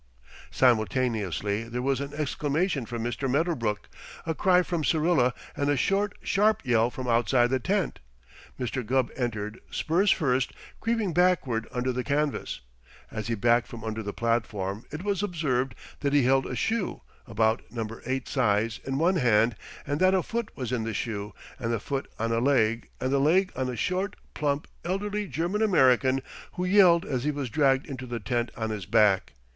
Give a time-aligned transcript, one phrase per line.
[0.49, 3.29] Simultaneously there was an exclamation from Mr.
[3.29, 3.87] Medderbrook,
[4.25, 7.99] a cry from Syrilla, and a short, sharp yell from outside the tent.
[8.59, 8.83] Mr.
[8.83, 12.61] Gubb entered, spurs first, creeping backward under the canvas.
[13.11, 17.03] As he backed from under the platform it was observed that he held a shoe
[17.27, 17.87] about No.
[18.03, 19.55] 8 size in one hand,
[19.85, 23.13] and that a foot was in the shoe, and the foot on a leg, and
[23.13, 26.23] the leg on a short, plump, elderly German American,
[26.53, 29.33] who yelled as he was dragged into the tent on his back.